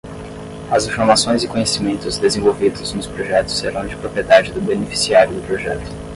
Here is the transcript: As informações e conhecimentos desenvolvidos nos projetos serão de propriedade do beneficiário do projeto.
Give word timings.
As 0.71 0.87
informações 0.87 1.43
e 1.43 1.47
conhecimentos 1.47 2.17
desenvolvidos 2.17 2.91
nos 2.91 3.05
projetos 3.05 3.55
serão 3.59 3.85
de 3.85 3.95
propriedade 3.95 4.51
do 4.51 4.59
beneficiário 4.59 5.35
do 5.35 5.45
projeto. 5.45 5.91